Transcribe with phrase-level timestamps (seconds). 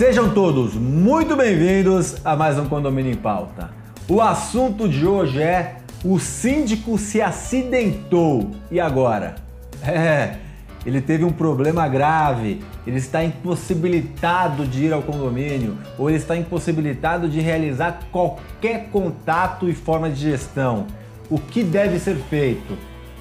[0.00, 3.68] Sejam todos muito bem-vindos a mais um Condomínio em Pauta.
[4.08, 8.50] O assunto de hoje é o síndico se acidentou.
[8.70, 9.34] E agora?
[9.86, 10.38] É,
[10.86, 16.34] ele teve um problema grave, ele está impossibilitado de ir ao condomínio ou ele está
[16.34, 20.86] impossibilitado de realizar qualquer contato e forma de gestão.
[21.28, 22.74] O que deve ser feito?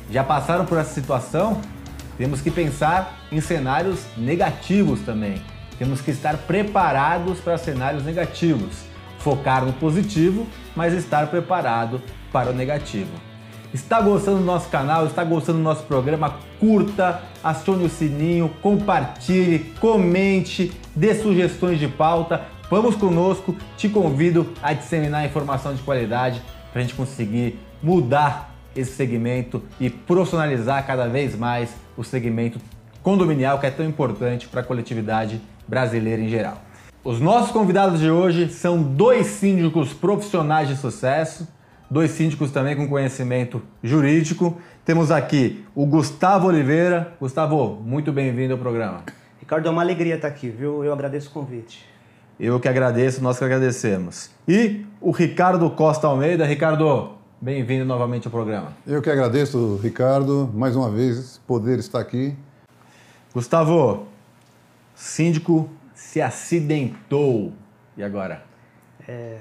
[0.09, 1.59] Já passaram por essa situação?
[2.17, 5.41] Temos que pensar em cenários negativos também.
[5.79, 8.83] Temos que estar preparados para cenários negativos.
[9.19, 12.01] Focar no positivo, mas estar preparado
[12.33, 13.09] para o negativo.
[13.73, 15.05] Está gostando do nosso canal?
[15.05, 16.35] Está gostando do nosso programa?
[16.59, 22.41] Curta, acione o sininho, compartilhe, comente, dê sugestões de pauta.
[22.69, 28.91] Vamos conosco, te convido a disseminar informação de qualidade para a gente conseguir mudar esse
[28.91, 32.59] segmento e profissionalizar cada vez mais o segmento
[33.01, 36.57] condominial que é tão importante para a coletividade brasileira em geral.
[37.03, 41.47] Os nossos convidados de hoje são dois síndicos profissionais de sucesso,
[41.89, 44.57] dois síndicos também com conhecimento jurídico.
[44.83, 47.13] Temos aqui o Gustavo Oliveira.
[47.21, 49.03] Gustavo, muito bem-vindo ao programa.
[49.39, 50.83] Ricardo, é uma alegria estar aqui, viu?
[50.83, 51.85] Eu agradeço o convite.
[52.39, 54.31] Eu que agradeço, nós que agradecemos.
[54.47, 56.45] E o Ricardo Costa Almeida.
[56.45, 58.73] Ricardo, bem-vindo novamente ao programa.
[58.87, 62.35] Eu que agradeço, Ricardo, mais uma vez poder estar aqui.
[63.33, 64.07] Gustavo,
[64.99, 67.53] síndico se acidentou.
[67.95, 68.43] E agora?
[69.07, 69.37] É,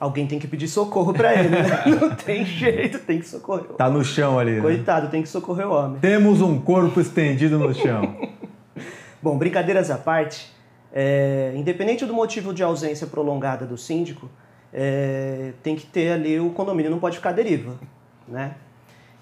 [0.00, 1.64] alguém tem que pedir socorro para ele, né?
[2.00, 3.66] Não tem jeito, tem que socorrer.
[3.76, 4.52] Tá no chão ali.
[4.52, 4.62] Né?
[4.62, 6.00] Coitado, tem que socorrer o homem.
[6.00, 8.16] Temos um corpo estendido no chão.
[9.22, 10.50] Bom, brincadeiras à parte,
[10.90, 14.30] é, independente do motivo de ausência prolongada do síndico,
[14.72, 17.78] é, tem que ter ali o condomínio, não pode ficar à deriva,
[18.26, 18.54] né?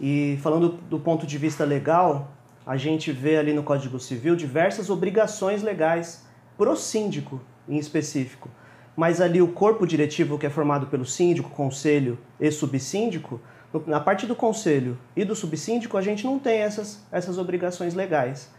[0.01, 2.34] E falando do ponto de vista legal,
[2.67, 6.25] a gente vê ali no Código Civil diversas obrigações legais
[6.57, 8.49] pro síndico em específico.
[8.97, 13.41] Mas ali o corpo diretivo que é formado pelo síndico, conselho e subsíndico,
[13.87, 18.51] na parte do conselho e do subsíndico a gente não tem essas, essas obrigações legais.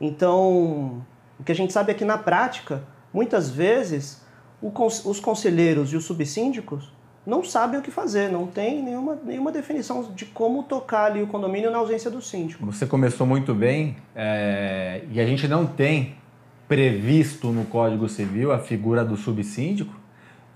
[0.00, 1.04] Então,
[1.38, 2.82] o que a gente sabe é que na prática,
[3.12, 4.22] muitas vezes,
[4.60, 6.90] os conselheiros e os subsíndicos
[7.26, 11.26] não sabem o que fazer, não tem nenhuma, nenhuma definição de como tocar ali o
[11.26, 12.66] condomínio na ausência do síndico.
[12.66, 16.16] Você começou muito bem é, e a gente não tem
[16.66, 19.94] previsto no Código Civil a figura do subsíndico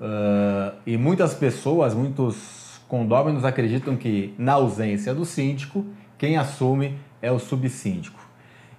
[0.01, 5.85] uh, e muitas pessoas, muitos condôminos acreditam que na ausência do síndico,
[6.17, 8.19] quem assume é o subsíndico.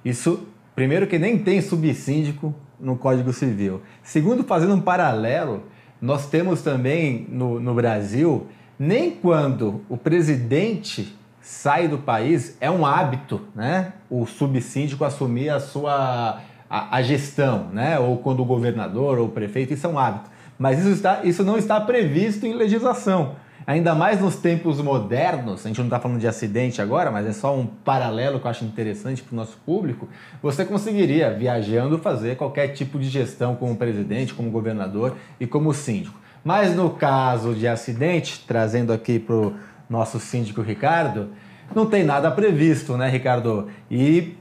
[0.04, 3.82] Isso, primeiro que nem tem subsíndico no Código Civil.
[4.02, 5.64] Segundo, fazendo um paralelo,
[6.02, 8.48] nós temos também no, no Brasil,
[8.78, 13.94] nem quando o presidente sai do país, é um hábito, né?
[14.10, 17.98] O subsíndico assumir a sua a, a, gestão, né?
[17.98, 20.30] Ou quando o governador ou o prefeito, isso é um hábito.
[20.60, 23.36] Mas isso, está, isso não está previsto em legislação.
[23.68, 27.34] Ainda mais nos tempos modernos, a gente não está falando de acidente agora, mas é
[27.34, 30.08] só um paralelo que eu acho interessante para o nosso público.
[30.42, 36.18] Você conseguiria, viajando, fazer qualquer tipo de gestão como presidente, como governador e como síndico.
[36.46, 39.56] Mas no caso de acidente, trazendo aqui para o
[39.90, 41.32] nosso síndico Ricardo,
[41.76, 43.68] não tem nada previsto, né, Ricardo?
[43.92, 44.38] E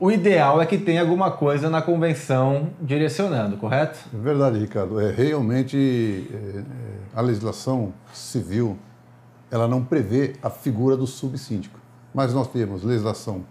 [0.00, 3.98] o ideal é que tenha alguma coisa na convenção direcionando, correto?
[4.14, 5.00] É verdade, Ricardo.
[5.00, 6.62] É, realmente é, é,
[7.14, 8.78] a legislação civil
[9.50, 11.80] ela não prevê a figura do subsíndico.
[12.14, 13.44] Mas nós temos legislação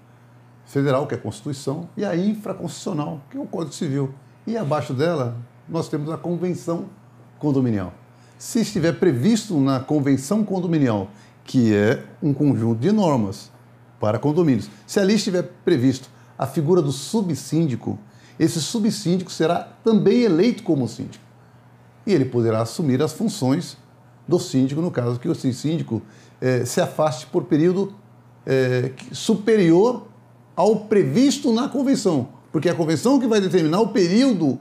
[0.66, 4.14] federal, que é a Constituição, e a infraconstitucional, que é o Código Civil.
[4.46, 5.36] E abaixo dela,
[5.68, 6.86] nós temos a Convenção
[7.40, 7.94] Condominial.
[8.38, 11.10] Se estiver previsto na Convenção Condominial,
[11.44, 13.52] que é um conjunto de normas
[14.00, 17.98] para condomínios, se ali estiver previsto a figura do subsíndico,
[18.40, 21.24] esse subsíndico será também eleito como síndico.
[22.06, 23.78] E ele poderá assumir as funções
[24.28, 26.02] do síndico, no caso que o síndico
[26.40, 27.94] eh, se afaste por período
[28.46, 30.08] eh, superior
[30.56, 34.60] ao previsto na convenção, porque é a convenção que vai determinar o período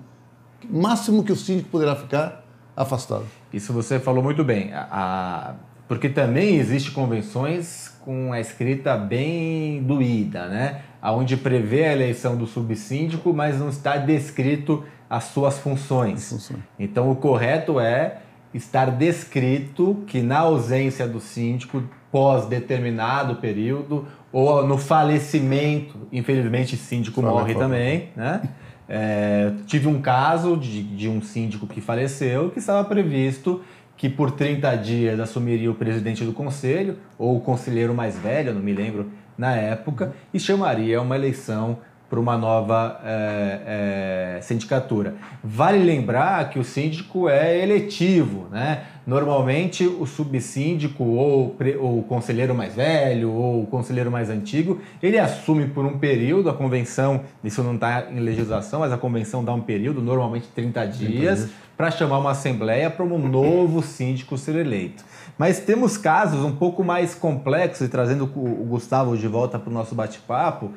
[0.71, 2.45] máximo que o síndico poderá ficar
[2.77, 3.25] afastado.
[3.53, 5.55] Isso você falou muito bem, a,
[5.89, 10.83] porque também existem convenções com a escrita bem doída, né?
[11.13, 16.51] Onde prevê a eleição do subsíndico, mas não está descrito as suas funções.
[16.79, 18.19] Então, o correto é
[18.53, 27.21] estar descrito que na ausência do síndico, pós determinado período, ou no falecimento, infelizmente síndico
[27.21, 28.43] Fala, morre também, né?
[28.89, 33.61] É, tive um caso de, de um síndico que faleceu que estava previsto
[33.97, 38.61] que por 30 dias assumiria o presidente do conselho, ou o conselheiro mais velho, não
[38.61, 41.79] me lembro na época e chamaria uma eleição
[42.09, 45.15] para uma nova é, é, sindicatura.
[45.43, 48.85] Vale lembrar que o síndico é eletivo, né?
[49.05, 55.19] Normalmente o subsíndico ou, ou o conselheiro mais velho ou o conselheiro mais antigo, ele
[55.19, 59.53] assume por um período, a convenção, isso não está em legislação, mas a convenção dá
[59.53, 65.05] um período, normalmente 30 dias, para chamar uma assembleia para um novo síndico ser eleito.
[65.39, 69.73] Mas temos casos um pouco mais complexos, e trazendo o Gustavo de volta para o
[69.73, 70.73] nosso bate-papo,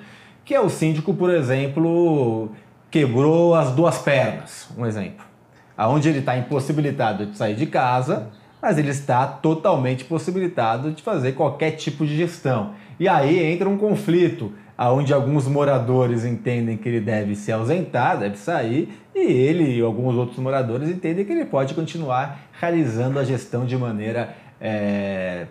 [0.49, 2.49] que é o síndico, por exemplo,
[2.89, 5.23] quebrou as duas pernas, um exemplo.
[5.77, 11.33] Aonde ele está impossibilitado de sair de casa, mas ele está totalmente possibilitado de fazer
[11.33, 12.73] qualquer tipo de gestão.
[12.99, 18.35] E aí entra um conflito, aonde alguns moradores entendem que ele deve se ausentar, deve
[18.35, 23.67] sair, e ele e alguns outros moradores entendem que ele pode continuar realizando a gestão
[23.67, 25.45] de maneira é,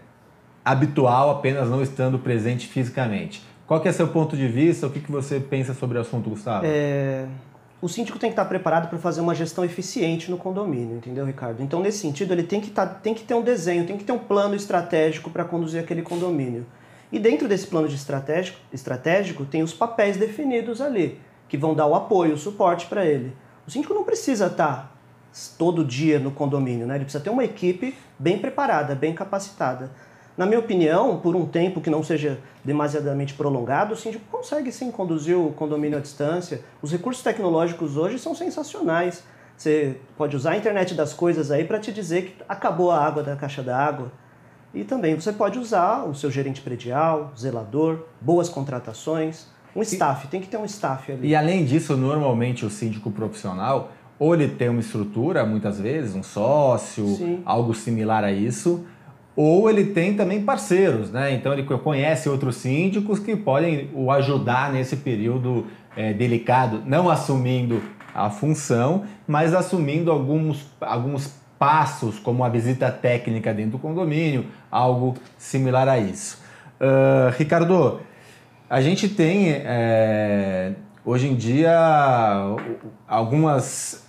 [0.65, 3.47] habitual, apenas não estando presente fisicamente.
[3.69, 4.87] Qual que é seu ponto de vista?
[4.87, 6.65] O que, que você pensa sobre o assunto, Gustavo?
[6.67, 7.27] É...
[7.83, 11.63] O síndico tem que estar preparado para fazer uma gestão eficiente no condomínio, entendeu, Ricardo?
[11.63, 14.11] Então, nesse sentido, ele tem que, tá, tem que ter um desenho, tem que ter
[14.11, 16.67] um plano estratégico para conduzir aquele condomínio.
[17.13, 21.87] E dentro desse plano de estratégico, estratégico, tem os papéis definidos ali, que vão dar
[21.87, 23.35] o apoio, o suporte para ele.
[23.67, 24.99] O síndico não precisa estar
[25.59, 26.97] todo dia no condomínio, né?
[26.97, 29.91] ele precisa ter uma equipe bem preparada, bem capacitada.
[30.39, 34.89] Na minha opinião, por um tempo que não seja demasiadamente prolongado, o síndico consegue sim
[34.89, 36.61] conduzir o condomínio à distância.
[36.81, 39.25] Os recursos tecnológicos hoje são sensacionais.
[39.57, 43.21] Você pode usar a internet das coisas aí para te dizer que acabou a água
[43.21, 44.13] da caixa d'água.
[44.73, 50.41] E também você pode usar o seu gerente predial, zelador, boas contratações, um staff, tem
[50.41, 51.31] que ter um staff ali.
[51.31, 53.91] E além disso, normalmente o síndico profissional,
[54.21, 57.43] ou ele tem uma estrutura, muitas vezes, um sócio, Sim.
[57.45, 58.87] algo similar a isso,
[59.41, 61.33] ou ele tem também parceiros, né?
[61.33, 65.65] Então ele conhece outros síndicos que podem o ajudar nesse período
[65.97, 67.81] é, delicado, não assumindo
[68.13, 75.15] a função, mas assumindo alguns, alguns passos, como a visita técnica dentro do condomínio, algo
[75.37, 76.43] similar a isso.
[76.81, 78.01] Uh, Ricardo,
[78.69, 80.73] a gente tem é,
[81.05, 81.79] hoje em dia
[83.07, 84.05] algumas,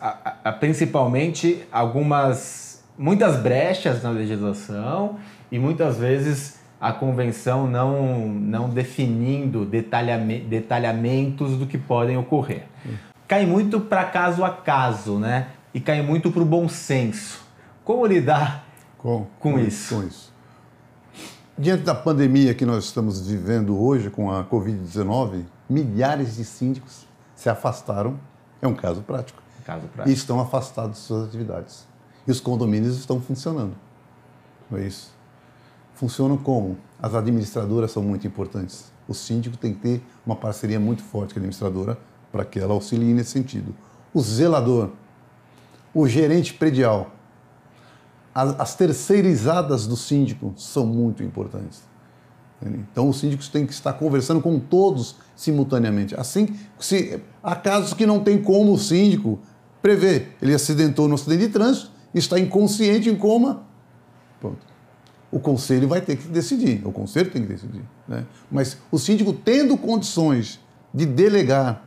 [0.60, 2.69] principalmente algumas
[3.00, 5.18] muitas brechas na legislação
[5.50, 12.66] e muitas vezes a convenção não, não definindo detalhame, detalhamentos do que podem ocorrer.
[13.26, 15.48] Cai muito para caso a caso, né?
[15.74, 17.42] E cai muito para o bom senso.
[17.86, 18.66] Como lidar
[18.98, 19.96] com, com, com isso?
[19.96, 20.34] Com isso.
[21.58, 27.06] Diante da pandemia que nós estamos vivendo hoje com a Covid-19, milhares de síndicos
[27.36, 28.20] se afastaram.
[28.62, 29.42] É um caso prático.
[29.66, 30.10] Caso prático.
[30.10, 31.90] E estão afastados de suas atividades
[32.30, 33.74] e os condomínios estão funcionando.
[34.70, 35.12] Não é isso?
[35.96, 36.78] Funcionam como?
[37.02, 38.92] As administradoras são muito importantes.
[39.08, 41.98] O síndico tem que ter uma parceria muito forte com a administradora
[42.32, 43.74] para que ela auxilie nesse sentido.
[44.14, 44.92] O zelador,
[45.92, 47.12] o gerente predial,
[48.32, 51.82] as terceirizadas do síndico são muito importantes.
[52.62, 56.14] Então, os síndicos têm que estar conversando com todos simultaneamente.
[56.14, 59.40] Assim, se há casos que não tem como o síndico
[59.82, 60.38] prever.
[60.40, 63.64] Ele acidentou no acidente de trânsito, está inconsciente, em coma.
[64.40, 64.58] Pronto.
[65.32, 67.84] O conselho vai ter que decidir, o conselho tem que decidir.
[68.08, 68.26] Né?
[68.50, 70.60] Mas o síndico, tendo condições
[70.94, 71.86] de delegar,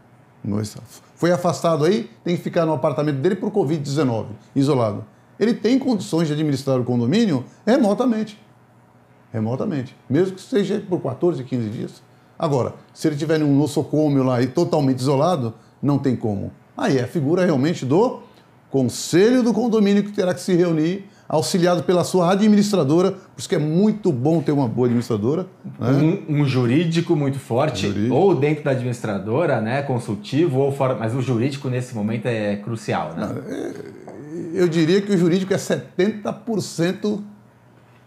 [1.16, 5.04] foi afastado aí, tem que ficar no apartamento dele por Covid-19, isolado.
[5.38, 8.40] Ele tem condições de administrar o condomínio remotamente.
[9.32, 9.97] Remotamente.
[10.08, 12.02] Mesmo que seja por 14, 15 dias.
[12.38, 16.52] Agora, se ele tiver num nosocômio lá e totalmente isolado, não tem como.
[16.76, 18.20] Aí é a figura realmente do
[18.73, 23.55] conselho do condomínio que terá que se reunir, auxiliado pela sua administradora, por isso que
[23.55, 25.47] é muito bom ter uma boa administradora.
[25.79, 26.23] Né?
[26.26, 28.14] Um, um, jurídico muito forte, jurídico.
[28.14, 33.14] ou dentro da administradora, né, consultivo, ou fora, mas o jurídico nesse momento é crucial.
[33.14, 33.43] Né?
[33.47, 37.23] É, eu diria que o jurídico é 70%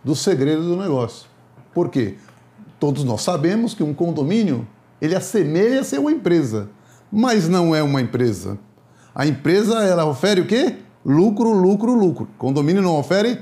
[0.04, 1.28] do segredo do negócio.
[1.76, 2.16] Por quê?
[2.80, 4.68] Todos nós sabemos que um condomínio
[5.00, 6.70] ele assemelha a ser uma empresa,
[7.12, 8.58] mas não é uma empresa.
[9.16, 10.76] A empresa ela oferece o quê?
[11.06, 12.28] Lucro, lucro, lucro.
[12.38, 13.40] Condomínio não oferece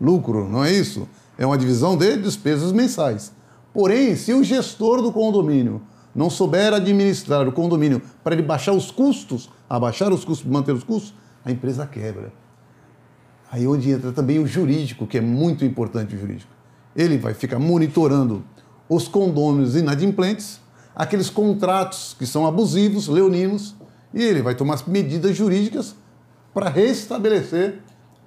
[0.00, 1.06] lucro, não é isso?
[1.36, 3.30] É uma divisão de despesas mensais.
[3.74, 5.82] Porém, se o gestor do condomínio
[6.14, 10.84] não souber administrar o condomínio para ele baixar os custos, abaixar os custos, manter os
[10.84, 11.12] custos,
[11.44, 12.32] a empresa quebra.
[13.50, 16.50] Aí é onde entra também o jurídico, que é muito importante o jurídico.
[16.96, 18.42] Ele vai ficar monitorando
[18.88, 20.60] os condôminos inadimplentes,
[20.94, 23.74] aqueles contratos que são abusivos, leoninos,
[24.14, 25.96] e ele vai tomar medidas jurídicas
[26.54, 27.80] para restabelecer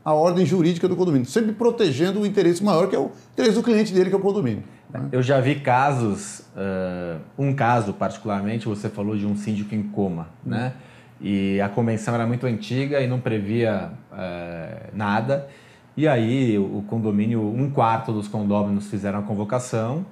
[0.04, 3.64] a ordem jurídica do condomínio, sempre protegendo o interesse maior, que é o interesse do
[3.64, 4.64] cliente dele, que é o condomínio.
[4.90, 5.10] Né?
[5.12, 10.30] Eu já vi casos, uh, um caso particularmente, você falou de um síndico em coma,
[10.46, 10.52] uhum.
[10.52, 10.74] né?
[11.20, 15.48] E a convenção era muito antiga e não previa uh, nada.
[15.96, 20.06] E aí o condomínio, um quarto dos condôminos fizeram a convocação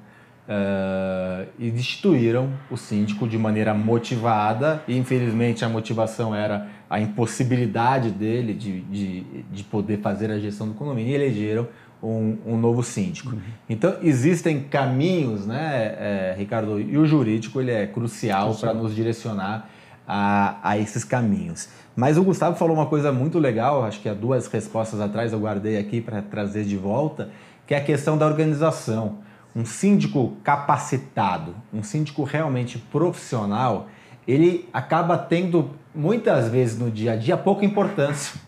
[0.48, 4.84] uh, e destituíram o síndico de maneira motivada.
[4.88, 9.22] E infelizmente a motivação era a impossibilidade dele de, de,
[9.52, 11.68] de poder fazer a gestão do condomínio e elegeram
[12.02, 13.32] um, um novo síndico.
[13.32, 13.42] Uhum.
[13.70, 16.80] Então existem caminhos, né, é, Ricardo?
[16.80, 19.70] E o jurídico ele é crucial para nos direcionar
[20.08, 21.68] a, a esses caminhos.
[21.96, 25.40] Mas o Gustavo falou uma coisa muito legal, acho que há duas respostas atrás eu
[25.40, 27.30] guardei aqui para trazer de volta,
[27.66, 29.20] que é a questão da organização.
[29.56, 33.88] Um síndico capacitado, um síndico realmente profissional,
[34.28, 38.40] ele acaba tendo muitas vezes no dia a dia pouca importância.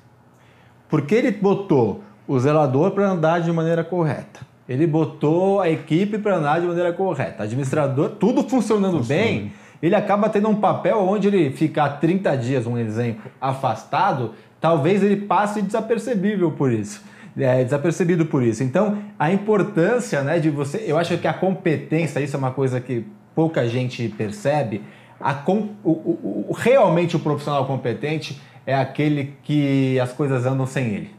[0.90, 4.42] Porque ele botou o zelador para andar de maneira correta.
[4.68, 7.44] Ele botou a equipe para andar de maneira correta.
[7.44, 12.78] Administrador, tudo funcionando bem, ele acaba tendo um papel onde ele ficar 30 dias, um
[12.78, 17.02] exemplo, afastado, talvez ele passe desapercebível por isso.
[17.38, 18.64] É, desapercebido por isso.
[18.64, 20.84] Então, a importância né, de você.
[20.88, 24.82] Eu acho que a competência, isso é uma coisa que pouca gente percebe.
[25.20, 30.88] A, o, o, o, realmente o profissional competente é aquele que as coisas andam sem
[30.88, 31.12] ele.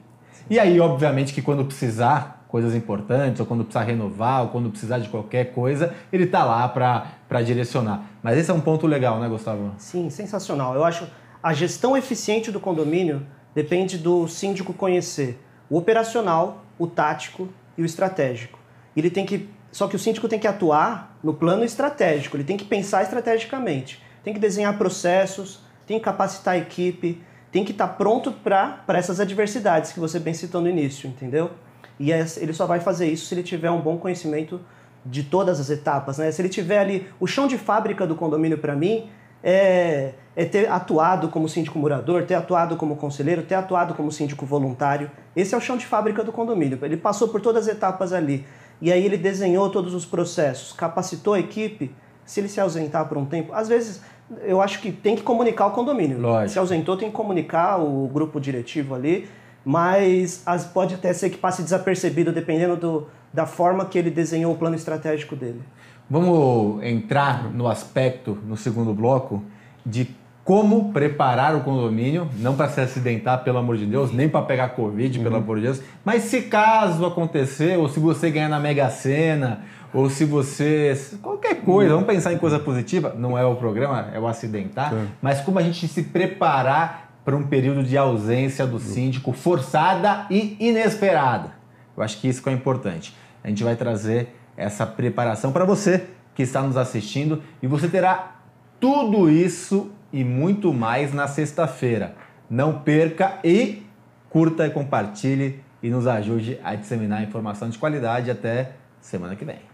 [0.50, 4.98] E aí, obviamente, que quando precisar coisas importantes, ou quando precisar renovar, ou quando precisar
[4.98, 8.04] de qualquer coisa, ele está lá para direcionar.
[8.22, 9.72] Mas esse é um ponto legal, né, Gustavo?
[9.76, 10.74] Sim, sensacional.
[10.74, 11.06] Eu acho
[11.42, 17.84] a gestão eficiente do condomínio depende do síndico conhecer o operacional, o tático e o
[17.84, 18.58] estratégico.
[18.96, 22.56] Ele tem que só que o síndico tem que atuar no plano estratégico, ele tem
[22.56, 27.22] que pensar estrategicamente, tem que desenhar processos, tem que capacitar a equipe,
[27.52, 31.50] tem que estar tá pronto para essas adversidades que você bem citou no início, entendeu?
[31.98, 34.60] E é, ele só vai fazer isso se ele tiver um bom conhecimento
[35.04, 36.30] de todas as etapas, né?
[36.30, 39.10] Se ele tiver ali o chão de fábrica do condomínio para mim
[39.42, 44.44] é, é, ter atuado como síndico morador, ter atuado como conselheiro, ter atuado como síndico
[44.44, 45.10] voluntário.
[45.34, 46.78] Esse é o chão de fábrica do condomínio.
[46.82, 48.44] Ele passou por todas as etapas ali
[48.80, 51.94] e aí ele desenhou todos os processos, capacitou a equipe.
[52.24, 54.02] Se ele se ausentar por um tempo, às vezes
[54.42, 56.20] eu acho que tem que comunicar o condomínio.
[56.20, 56.52] Lógico.
[56.52, 59.28] Se ausentou, tem que comunicar o grupo diretivo ali,
[59.64, 64.52] mas as, pode até ser que passe desapercebido dependendo do, da forma que ele desenhou
[64.52, 65.62] o plano estratégico dele.
[66.10, 69.42] Vamos entrar no aspecto, no segundo bloco,
[69.84, 70.08] de
[70.48, 74.70] como preparar o condomínio, não para se acidentar, pelo amor de Deus, nem para pegar
[74.70, 75.22] Covid, uhum.
[75.22, 79.60] pelo amor de Deus, mas se caso acontecer, ou se você ganhar na Mega Sena,
[79.92, 80.98] ou se você.
[81.20, 85.08] qualquer coisa, vamos pensar em coisa positiva, não é o programa, é o acidentar, Sim.
[85.20, 90.56] mas como a gente se preparar para um período de ausência do síndico forçada e
[90.58, 91.50] inesperada.
[91.94, 93.14] Eu acho que isso que é importante.
[93.44, 98.36] A gente vai trazer essa preparação para você que está nos assistindo e você terá
[98.80, 102.14] tudo isso e muito mais na sexta-feira.
[102.50, 103.86] Não perca e
[104.28, 109.67] curta e compartilhe e nos ajude a disseminar informação de qualidade até semana que vem.